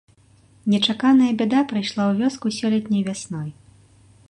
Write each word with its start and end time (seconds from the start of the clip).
Нечаканая 0.73 1.29
бяда 1.41 1.61
прыйшла 1.73 2.03
ў 2.07 2.13
вёску 2.23 2.47
сёлетняй 2.59 3.03
вясной. 3.11 3.49